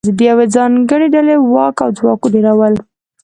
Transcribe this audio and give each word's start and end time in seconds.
د 0.17 0.19
یوې 0.29 0.45
ځانګړې 0.55 1.07
ډلې 1.15 1.35
واک 1.51 1.77
او 1.83 1.89
ځواک 1.97 2.21
ډېرول 2.33 2.73